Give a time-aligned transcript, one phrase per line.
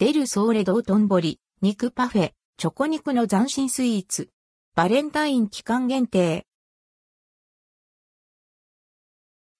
[0.00, 4.28] デルソーレドートンボリ、肉パフェ、チョコ肉の斬新スイーツ。
[4.76, 6.46] バレンタイン期間限定。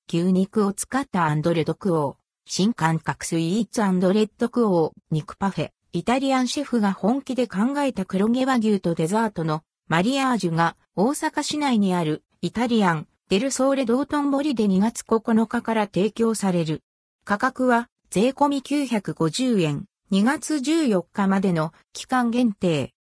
[0.09, 2.16] 牛肉を使ったアンドレドクオー。
[2.46, 5.70] 新感覚スイーツアンドレッドクオー、肉パフェ。
[5.93, 16.84] イタリアンシェフが本気で考えた黒毛和牛とデザートのマリアージュが大阪市内にあるイタリアンデルソーレドートンボリで2月9日から提供される。
[17.25, 19.88] 価格は税込み950円。
[20.11, 22.95] 2月14日までの期間限定。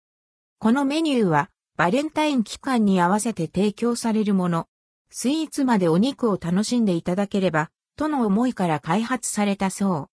[0.58, 4.66] このメニューはバレンタイン期間に合わせて提供されるもの。
[5.08, 10.10] スイーツまでお肉を楽しんでいただければ、との思いから開発されたそう。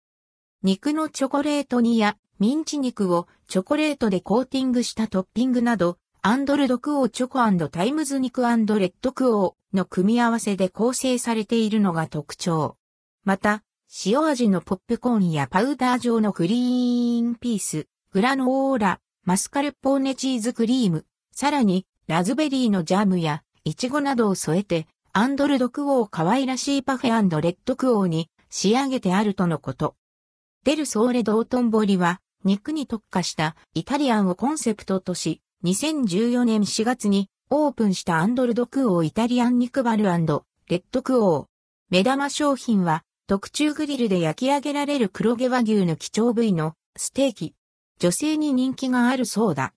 [0.62, 12.78] 肉のチョコレート煮やミンチ肉をチョコレートでコーティングしたトッピングなど、アンドルドクオーチョコタイムズ肉レッドクオーの組み合わせで構成されているのが特徴。
[13.24, 13.64] また、
[14.06, 29.96] 塩味のポップコーンやパウダー状のグリーンピース、グラノーラ、マスカルポーネチーズクリーム、さらにラズベリーのジャムやイチゴなどを添えて、アンドルドクオー可愛らしいパフェレッドクオーに仕上げてあるとのこと。
[30.64, 41.46] デルソーレドートンボリは肉に特化したイタリアンをコンセプトとし、2014年4月にオープンしたアンドルドクオーイタリアン肉バルレッドクオー。
[41.92, 47.56] 目玉商品は特注グリルで焼き上げられる黒毛和牛の貴重部位のステーキ。
[47.98, 49.72] 女性に人気があるそうだ。